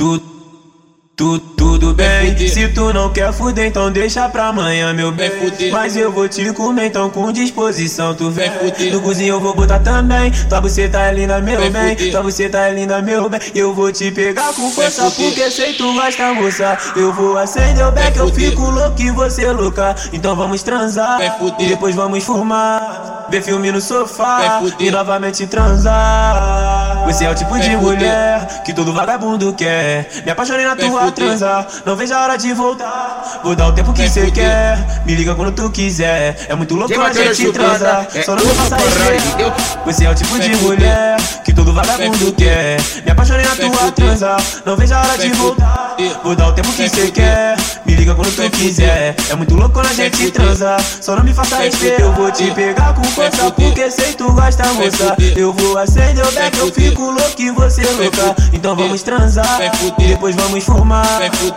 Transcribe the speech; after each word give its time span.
Tu, 0.00 0.18
tu, 1.14 1.38
tudo 1.38 1.92
bem. 1.92 2.34
Se 2.48 2.68
tu 2.68 2.90
não 2.90 3.12
quer 3.12 3.30
fuder, 3.34 3.66
então 3.66 3.92
deixa 3.92 4.26
pra 4.30 4.46
amanhã, 4.46 4.94
meu 4.94 5.12
bem. 5.12 5.30
Mas 5.70 5.94
eu 5.94 6.10
vou 6.10 6.26
te 6.26 6.50
comer, 6.54 6.86
então 6.86 7.10
com 7.10 7.30
disposição 7.30 8.14
tu 8.14 8.30
vem. 8.30 8.50
No 8.90 9.02
cozinho 9.02 9.34
eu 9.34 9.40
vou 9.40 9.54
botar 9.54 9.78
também. 9.80 10.32
Tua 10.48 10.58
buceta 10.58 11.00
é 11.00 11.12
linda, 11.12 11.38
meu 11.42 11.70
bem. 11.70 11.94
Tua 12.10 12.22
buceta 12.22 12.60
é 12.60 12.72
linda, 12.72 13.02
meu 13.02 13.28
bem. 13.28 13.40
Eu 13.54 13.74
vou 13.74 13.92
te 13.92 14.10
pegar 14.10 14.54
com 14.54 14.70
força, 14.70 15.10
porque 15.10 15.50
sei 15.50 15.74
tu 15.74 15.92
gosta, 15.92 16.32
moça. 16.32 16.78
Eu 16.96 17.12
vou 17.12 17.36
acender 17.36 17.86
o 17.86 17.92
beck, 17.92 18.16
eu 18.16 18.32
fico 18.32 18.70
louco 18.70 19.02
e 19.02 19.10
você 19.10 19.52
louca. 19.52 19.94
Então 20.14 20.34
vamos 20.34 20.62
transar. 20.62 21.20
E 21.58 21.66
depois 21.66 21.94
vamos 21.94 22.24
fumar. 22.24 23.26
Ver 23.30 23.42
filme 23.42 23.70
no 23.70 23.82
sofá. 23.82 24.62
E 24.78 24.90
novamente 24.90 25.46
transar. 25.46 26.79
Você 27.04 27.24
é 27.24 27.30
o 27.30 27.34
tipo 27.34 27.58
de 27.58 27.76
mulher 27.76 28.62
que 28.64 28.72
todo 28.72 28.92
vagabundo 28.92 29.52
quer. 29.54 30.08
Me 30.24 30.30
apaixonei 30.30 30.64
na 30.64 30.76
tua 30.76 31.10
transa, 31.10 31.66
não 31.84 31.96
vejo 31.96 32.14
a 32.14 32.22
hora 32.22 32.36
de 32.36 32.52
voltar. 32.52 33.40
Vou 33.42 33.54
dar 33.54 33.68
o 33.68 33.72
tempo 33.72 33.92
que 33.92 34.08
cê 34.08 34.30
quer, 34.30 34.78
me 35.04 35.14
liga 35.14 35.34
quando 35.34 35.52
tu 35.52 35.70
quiser. 35.70 36.36
É 36.48 36.54
muito 36.54 36.74
louco 36.74 37.00
a 37.00 37.12
gente 37.12 37.52
transar, 37.52 38.06
só 38.24 38.34
não 38.34 38.44
vou 38.44 38.54
passar 38.54 38.80
esperar. 38.80 39.54
Você 39.84 40.04
é 40.04 40.10
o 40.10 40.14
tipo 40.14 40.38
de 40.38 40.54
mulher 40.56 41.16
que 41.44 41.52
todo 41.52 41.72
vagabundo 41.72 42.32
quer. 42.32 42.80
Me 43.04 43.10
apaixonei 43.10 43.44
na 43.44 43.56
tua 43.56 43.92
transa, 43.92 44.36
não 44.64 44.76
vejo 44.76 44.94
a 44.94 45.00
hora 45.00 45.18
de 45.18 45.28
voltar. 45.30 45.96
Vou 46.22 46.34
dar 46.34 46.48
o 46.48 46.52
tempo 46.52 46.72
que 46.72 46.88
cê 46.88 47.10
quer, 47.10 47.56
me 47.84 47.94
liga 47.94 48.14
quando 48.14 48.34
tu 48.34 48.50
quiser. 48.58 49.14
É 49.28 49.34
muito 49.34 49.54
louco 49.54 49.74
quando 49.74 49.86
a 49.86 49.92
gente 49.92 50.30
transa, 50.30 50.76
só 51.00 51.16
não 51.16 51.24
me 51.24 51.32
faça 51.32 51.66
esperar. 51.66 52.00
Eu 52.00 52.12
vou 52.12 52.30
te 52.30 52.50
pegar 52.52 52.94
com 52.94 53.04
força, 53.04 53.50
porque 53.50 53.90
sei 53.90 54.12
tu 54.14 54.32
gosta, 54.32 54.64
moça. 54.74 55.16
Eu 55.36 55.52
vou 55.52 55.78
acender 55.78 56.26
o 56.26 56.32
beck, 56.32 56.58
eu 56.58 56.72
fico 56.72 57.10
louco 57.10 57.40
e 57.40 57.50
você 57.50 57.82
louca. 57.82 58.34
Então 58.52 58.76
vamos 58.76 59.02
transar, 59.02 59.60
e 59.98 60.08
depois 60.08 60.34
vamos 60.36 60.64
fumar. 60.64 61.06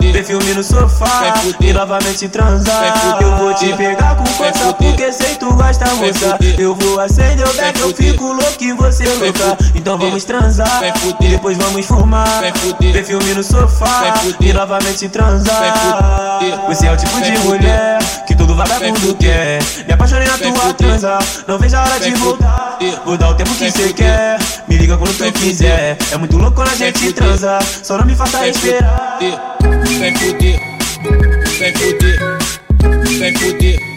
Ver 0.00 0.24
filme 0.24 0.54
no 0.54 0.62
sofá, 0.62 1.34
e 1.60 1.72
novamente 1.72 2.28
transar. 2.28 3.18
Eu 3.20 3.36
vou 3.36 3.54
te 3.54 3.72
pegar 3.74 4.11
força, 4.32 4.72
porque 4.74 5.12
sei 5.12 5.36
tu 5.36 5.52
gosta, 5.54 5.86
moça. 5.94 6.38
Eu 6.58 6.74
vou 6.74 7.00
acender 7.00 7.46
o 7.46 7.52
beck, 7.54 7.80
eu 7.80 7.94
fico 7.94 8.32
louco 8.32 8.62
e 8.62 8.72
você 8.72 9.04
louca. 9.14 9.56
Então 9.74 9.98
vamos 9.98 10.24
transar, 10.24 10.80
depois 11.20 11.56
vamos 11.56 11.86
fumar. 11.86 12.42
Ver 12.80 13.04
filme 13.04 13.34
no 13.34 13.42
sofá, 13.42 14.14
e 14.40 14.52
novamente 14.52 15.08
transar. 15.08 16.40
Você 16.68 16.86
é 16.86 16.92
o 16.92 16.96
tipo 16.96 17.20
de 17.20 17.38
mulher 17.38 17.98
que 18.26 18.34
todo 18.34 18.54
vagabundo 18.54 19.14
quer. 19.16 19.62
Me 19.86 19.92
apaixonei 19.94 20.26
na 20.26 20.38
tua 20.38 20.74
transa, 20.74 21.18
não 21.46 21.58
vejo 21.58 21.76
a 21.76 21.82
hora 21.82 22.00
de 22.00 22.10
voltar. 22.12 22.78
Vou 23.04 23.16
dar 23.16 23.30
o 23.30 23.34
tempo 23.34 23.54
que 23.54 23.70
cê 23.70 23.92
quer, 23.92 24.38
me 24.68 24.76
liga 24.76 24.96
quando 24.96 25.16
tu 25.16 25.32
quiser. 25.38 25.96
É 26.10 26.16
muito 26.16 26.36
louco 26.36 26.56
quando 26.56 26.68
a 26.68 26.74
gente 26.74 27.12
transa, 27.12 27.58
só 27.82 27.96
não 27.96 28.04
me 28.04 28.14
faça 28.14 28.48
esperar. 28.48 29.18
Sem 29.86 30.14
fuder, 30.16 30.60
sem 31.58 31.74
fuder, 31.74 32.38
sem 33.18 33.34
fuder, 33.36 33.91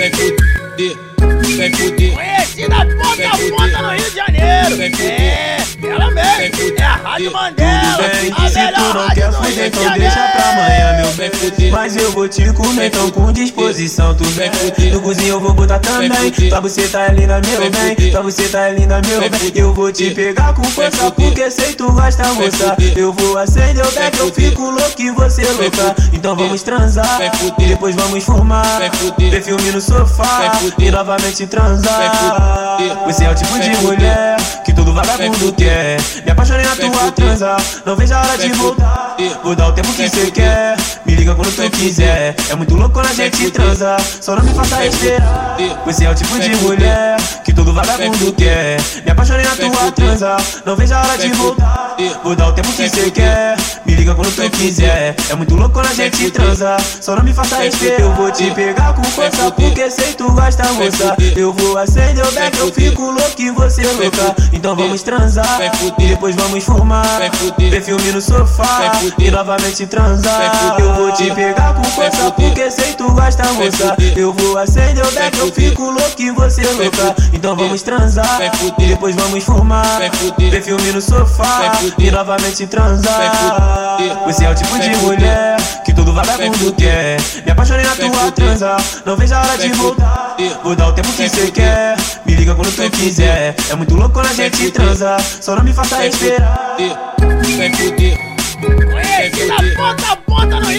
sem 0.00 0.10
fuder, 0.12 0.96
sem 1.44 1.72
fuder. 1.74 2.12
Conhecida 2.14 2.86
ponta 2.86 3.28
a 3.28 3.38
ponta 3.50 3.82
no 3.82 3.90
Rio 3.90 4.10
de 4.10 4.16
Janeiro. 4.16 4.29
É, 4.50 5.56
ela 5.86 6.10
mesmo. 6.10 6.74
É 6.78 6.82
a 6.82 6.96
Rádio 6.96 7.32
Mandela. 7.32 7.98
bem, 7.98 8.32
A 8.36 8.48
se 8.48 8.72
tu 8.72 8.94
não 8.94 9.08
quer 9.10 9.32
fuder, 9.32 9.66
então 9.66 9.92
deixa 9.92 10.28
pra 10.28 10.50
amanhã, 10.50 10.96
meu 11.02 11.12
bem. 11.14 11.70
Mas 11.70 11.96
eu 11.96 12.10
vou 12.12 12.28
te 12.28 12.52
comer, 12.52 12.86
então 12.86 13.10
com 13.10 13.32
disposição, 13.32 14.14
tu 14.14 14.24
vem. 14.24 14.50
No 14.92 15.00
cozinho 15.00 15.34
eu 15.34 15.40
vou 15.40 15.52
botar 15.52 15.78
também. 15.78 16.30
Tua 16.30 16.60
buceta 16.60 17.00
é 17.00 17.12
linda, 17.12 17.40
meu 17.40 17.70
bem. 17.70 18.10
Tua 18.10 18.22
buceta 18.22 18.58
é 18.58 18.72
linda, 18.72 19.00
meu 19.06 19.20
bem. 19.20 19.52
Eu 19.54 19.72
vou 19.72 19.92
te 19.92 20.10
pegar 20.10 20.54
com 20.54 20.64
força, 20.64 21.10
porque 21.10 21.50
sei 21.50 21.74
tu 21.74 21.90
gosta, 21.92 22.24
moça. 22.34 22.76
Eu 22.96 23.12
vou 23.12 23.38
acender 23.38 23.86
o 23.86 23.90
beck, 23.92 24.18
eu 24.18 24.32
fico 24.32 24.70
louco 24.70 25.00
e 25.00 25.10
você 25.10 25.44
louca. 25.52 25.94
Então 26.12 26.34
vamos 26.34 26.62
transar, 26.62 27.20
e 27.58 27.66
depois 27.66 27.94
vamos 27.94 28.24
fumar. 28.24 28.80
Ver 29.18 29.42
filme 29.42 29.70
no 29.70 29.80
sofá, 29.80 30.52
e 30.78 30.90
novamente 30.90 31.46
transar. 31.46 32.78
Você 33.06 33.24
é 33.24 33.30
o 33.30 33.34
tipo 33.34 33.58
de 33.58 33.70
mulher 33.78 34.39
que 34.64 34.72
todo 34.72 34.92
vagabundo 34.92 35.52
quer. 35.52 36.00
Me 36.24 36.32
apaixonei 36.32 36.64
na 36.64 36.76
tua 36.76 37.12
transa, 37.12 37.56
não 37.84 37.96
vejo 37.96 38.14
a 38.14 38.20
hora 38.20 38.38
de 38.38 38.48
voltar. 38.52 39.16
Vou 39.42 39.54
dar 39.54 39.68
o 39.68 39.72
tempo 39.72 39.92
que 39.92 40.08
cê 40.08 40.30
quer, 40.30 40.76
me 41.04 41.14
liga 41.14 41.34
quando 41.34 41.54
tu 41.54 41.70
quiser. 41.78 42.34
É 42.48 42.54
muito 42.54 42.74
louco 42.74 42.94
quando 42.94 43.06
a 43.06 43.12
gente 43.12 43.50
transa, 43.50 43.96
só 44.20 44.36
não 44.36 44.42
me 44.42 44.52
faça 44.54 44.86
esperar. 44.86 45.56
Você 45.86 46.04
é 46.04 46.10
o 46.10 46.14
tipo 46.14 46.38
de 46.38 46.54
mulher 46.56 47.16
que 47.44 47.52
todo 47.52 47.72
vagabundo 47.72 48.32
quer. 48.32 48.80
Me 49.04 49.10
apaixonei 49.10 49.44
na 49.44 49.56
tua 49.56 49.92
transa, 49.92 50.36
não 50.64 50.76
vejo 50.76 50.94
a 50.94 51.00
hora 51.00 51.18
de 51.18 51.28
voltar. 51.30 51.96
Vou 52.24 52.34
dar 52.34 52.48
o 52.48 52.52
tempo 52.52 52.72
que 52.72 52.88
cê 52.88 53.10
quer, 53.10 53.56
me 53.84 53.94
liga 53.94 54.14
quando 54.14 54.34
tu 54.34 54.50
quiser. 54.56 55.14
É 55.28 55.34
muito 55.34 55.54
louco 55.54 55.74
quando 55.74 55.86
a 55.86 55.94
gente 55.94 56.30
transa, 56.30 56.76
só 57.00 57.14
não 57.16 57.22
me 57.22 57.32
faça 57.32 57.66
esperar. 57.66 58.00
Eu 58.00 58.12
vou 58.14 58.30
te 58.30 58.50
pegar 58.52 58.94
com 58.94 59.04
força, 59.04 59.50
porque 59.50 59.90
sei 59.90 60.14
tu 60.14 60.30
gosta, 60.32 60.64
moça. 60.72 61.16
Eu 61.36 61.52
vou 61.52 61.76
acender 61.76 62.26
o 62.26 62.32
beck, 62.32 62.58
eu 62.58 62.72
fico 62.72 63.02
louco 63.10 63.40
e 63.40 63.50
você 63.50 63.82
louca. 63.82 64.34
Então 64.52 64.74
vamos 64.74 65.02
transar, 65.02 65.60
e 65.98 66.08
depois 66.08 66.34
vamos 66.36 66.64
fumar. 66.64 67.20
Ver 67.58 67.82
filme 67.82 68.12
no 68.12 68.20
sofá, 68.20 68.92
e 69.18 69.30
novamente 69.30 69.86
transar. 69.86 70.76
Eu 70.78 70.89
vou 70.94 71.12
te 71.12 71.30
pegar 71.32 71.74
com 71.74 71.84
força, 71.84 72.30
porque 72.32 72.70
sei 72.70 72.94
tu 72.94 73.10
gosta, 73.12 73.44
moça. 73.52 73.96
Eu 74.16 74.32
vou 74.32 74.58
acender 74.58 75.04
o 75.04 75.10
beck, 75.12 75.38
eu 75.38 75.52
fico 75.52 75.90
louco 75.90 76.20
e 76.20 76.30
você 76.30 76.62
louca. 76.62 77.14
Então 77.32 77.56
vamos 77.56 77.82
transar, 77.82 78.40
e 78.78 78.86
depois 78.86 79.14
vamos 79.14 79.44
fumar. 79.44 80.00
Ver 80.38 80.62
filme 80.62 80.92
no 80.92 81.00
sofá, 81.00 81.72
e 81.98 82.10
novamente 82.10 82.66
transar. 82.66 83.98
Você 84.26 84.44
é 84.44 84.50
o 84.50 84.54
tipo 84.54 84.78
de 84.78 84.90
mulher 84.96 85.56
que 85.84 85.92
todo 85.92 86.12
vagabundo 86.12 86.72
quer. 86.74 87.20
Me 87.44 87.52
apaixonei 87.52 87.84
na 87.84 87.94
tua 87.94 88.32
transa, 88.32 88.76
não 89.04 89.16
vejo 89.16 89.34
a 89.34 89.40
hora 89.40 89.58
de 89.58 89.68
voltar. 89.70 90.36
Vou 90.62 90.74
dar 90.74 90.88
o 90.88 90.92
tempo 90.92 91.12
que 91.12 91.28
cê 91.28 91.50
quer, 91.50 91.96
me 92.24 92.34
liga 92.34 92.54
quando 92.54 92.74
tu 92.74 92.90
quiser. 92.90 93.54
É 93.70 93.74
muito 93.74 93.94
louco 93.94 94.14
quando 94.14 94.26
a 94.26 94.32
gente 94.32 94.70
transa, 94.70 95.16
só 95.40 95.54
não 95.54 95.62
me 95.62 95.72
faça 95.72 96.06
esperar. 96.06 96.76
Fuder, 97.18 98.29